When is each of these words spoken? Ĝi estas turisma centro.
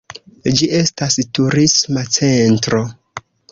Ĝi 0.59 0.69
estas 0.77 1.19
turisma 1.39 2.07
centro. 2.19 2.83